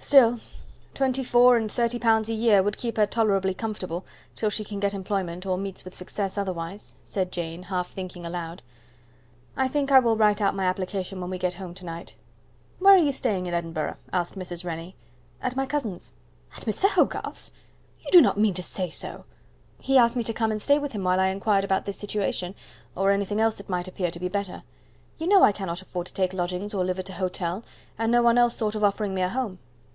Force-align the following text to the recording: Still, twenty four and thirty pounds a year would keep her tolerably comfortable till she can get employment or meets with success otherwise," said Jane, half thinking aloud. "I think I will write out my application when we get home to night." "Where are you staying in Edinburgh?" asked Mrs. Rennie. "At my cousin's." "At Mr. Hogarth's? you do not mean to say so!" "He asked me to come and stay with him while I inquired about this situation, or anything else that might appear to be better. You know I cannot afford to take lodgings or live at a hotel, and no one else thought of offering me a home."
Still, 0.00 0.38
twenty 0.94 1.24
four 1.24 1.56
and 1.56 1.70
thirty 1.70 1.98
pounds 1.98 2.30
a 2.30 2.32
year 2.32 2.62
would 2.62 2.78
keep 2.78 2.96
her 2.96 3.04
tolerably 3.04 3.52
comfortable 3.52 4.06
till 4.36 4.48
she 4.48 4.64
can 4.64 4.78
get 4.78 4.94
employment 4.94 5.44
or 5.44 5.58
meets 5.58 5.84
with 5.84 5.92
success 5.92 6.38
otherwise," 6.38 6.94
said 7.02 7.32
Jane, 7.32 7.64
half 7.64 7.90
thinking 7.90 8.24
aloud. 8.24 8.62
"I 9.56 9.66
think 9.66 9.90
I 9.90 9.98
will 9.98 10.16
write 10.16 10.40
out 10.40 10.54
my 10.54 10.66
application 10.66 11.20
when 11.20 11.30
we 11.30 11.36
get 11.36 11.54
home 11.54 11.74
to 11.74 11.84
night." 11.84 12.14
"Where 12.78 12.94
are 12.94 12.96
you 12.96 13.10
staying 13.10 13.46
in 13.46 13.54
Edinburgh?" 13.54 13.96
asked 14.12 14.36
Mrs. 14.38 14.64
Rennie. 14.64 14.94
"At 15.42 15.56
my 15.56 15.66
cousin's." 15.66 16.14
"At 16.56 16.62
Mr. 16.64 16.88
Hogarth's? 16.90 17.50
you 18.04 18.12
do 18.12 18.20
not 18.22 18.38
mean 18.38 18.54
to 18.54 18.62
say 18.62 18.90
so!" 18.90 19.24
"He 19.80 19.98
asked 19.98 20.14
me 20.14 20.22
to 20.22 20.32
come 20.32 20.52
and 20.52 20.62
stay 20.62 20.78
with 20.78 20.92
him 20.92 21.02
while 21.02 21.18
I 21.18 21.26
inquired 21.26 21.64
about 21.64 21.86
this 21.86 21.98
situation, 21.98 22.54
or 22.94 23.10
anything 23.10 23.40
else 23.40 23.56
that 23.56 23.68
might 23.68 23.88
appear 23.88 24.12
to 24.12 24.20
be 24.20 24.28
better. 24.28 24.62
You 25.18 25.26
know 25.26 25.42
I 25.42 25.50
cannot 25.52 25.82
afford 25.82 26.06
to 26.06 26.14
take 26.14 26.32
lodgings 26.32 26.72
or 26.72 26.84
live 26.84 27.00
at 27.00 27.10
a 27.10 27.14
hotel, 27.14 27.64
and 27.98 28.12
no 28.12 28.22
one 28.22 28.38
else 28.38 28.56
thought 28.56 28.76
of 28.76 28.84
offering 28.84 29.12
me 29.12 29.22
a 29.22 29.28
home." 29.30 29.58